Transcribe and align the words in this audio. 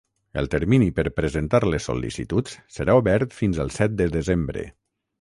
El 0.41 0.47
termini 0.53 0.87
per 0.99 1.05
presentar 1.17 1.61
les 1.73 1.87
sol·licituds 1.91 2.57
serà 2.79 2.99
obert 3.05 3.39
fins 3.43 3.63
el 3.67 3.75
set 3.81 3.99
de 4.03 4.13
desembre. 4.21 4.71